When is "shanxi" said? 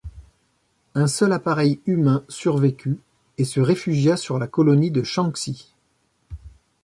5.03-5.75